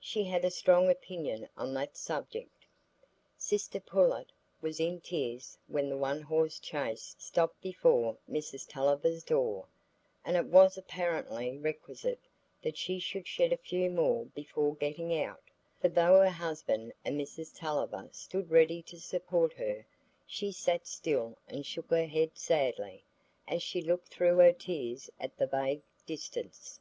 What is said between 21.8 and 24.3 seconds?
her head sadly, as she looked